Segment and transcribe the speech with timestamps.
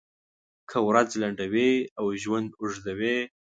[0.71, 3.17] کار ورځ لنډوي او ژوند اوږدوي.